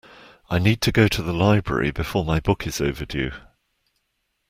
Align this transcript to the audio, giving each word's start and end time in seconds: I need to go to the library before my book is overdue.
I 0.49 0.57
need 0.57 0.81
to 0.81 0.91
go 0.91 1.07
to 1.07 1.21
the 1.21 1.31
library 1.31 1.91
before 1.91 2.25
my 2.25 2.39
book 2.39 2.65
is 2.65 2.81
overdue. 2.81 3.33